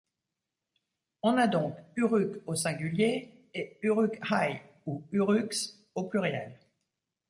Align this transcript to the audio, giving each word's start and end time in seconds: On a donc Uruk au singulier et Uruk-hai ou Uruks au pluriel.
On 1.21 1.37
a 1.37 1.45
donc 1.45 1.75
Uruk 1.95 2.41
au 2.47 2.55
singulier 2.55 3.29
et 3.53 3.77
Uruk-hai 3.83 4.63
ou 4.87 5.03
Uruks 5.11 5.77
au 5.93 6.05
pluriel. 6.05 6.57